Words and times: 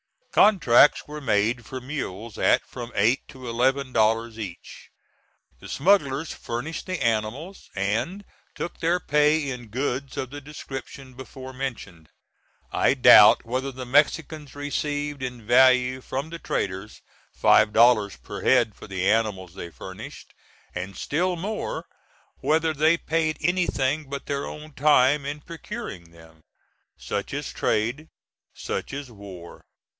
Contracts 0.31 1.05
were 1.07 1.19
made 1.21 1.65
for 1.65 1.81
mules 1.81 2.37
at 2.39 2.65
from 2.65 2.91
eight 2.95 3.19
to 3.27 3.47
eleven 3.47 3.91
dollars 3.91 4.39
each. 4.39 4.89
The 5.59 5.67
smugglers 5.69 6.33
furnished 6.33 6.85
the 6.85 7.03
animals, 7.03 7.69
and 7.75 8.23
took 8.55 8.79
their 8.79 8.99
pay 8.99 9.49
in 9.51 9.67
goods 9.67 10.15
of 10.17 10.29
the 10.31 10.39
description 10.41 11.13
before 11.15 11.51
mentioned. 11.53 12.09
I 12.71 12.93
doubt 12.95 13.45
whether 13.45 13.71
the 13.73 13.85
Mexicans 13.85 14.55
received 14.55 15.21
in 15.21 15.45
value 15.45 15.99
from 16.01 16.29
the 16.31 16.39
traders 16.39 17.01
five 17.35 17.73
dollars 17.73 18.15
per 18.15 18.41
head 18.41 18.73
for 18.73 18.87
the 18.87 19.07
animals 19.11 19.53
they 19.53 19.69
furnished, 19.69 20.33
and 20.73 20.95
still 20.97 21.35
more, 21.35 21.85
whether 22.39 22.73
they 22.73 22.97
paid 22.97 23.37
anything 23.41 24.09
but 24.09 24.25
their 24.25 24.47
own 24.47 24.73
time 24.73 25.25
in 25.25 25.41
procuring 25.41 26.09
them. 26.11 26.41
Such 26.97 27.33
is 27.33 27.51
trade; 27.51 28.07
such 28.55 28.93
is 28.93 29.11
war. 29.11 29.65